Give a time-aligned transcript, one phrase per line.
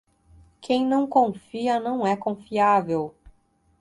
[0.61, 3.13] Quem não confia não é confiável.